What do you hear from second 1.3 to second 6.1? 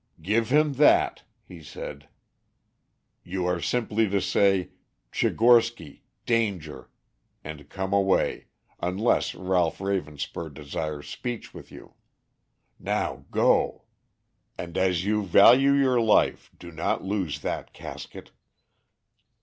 he said. "You are simply to say: 'Tchigorsky